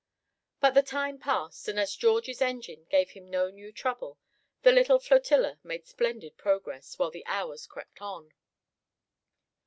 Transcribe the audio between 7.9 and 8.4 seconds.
on.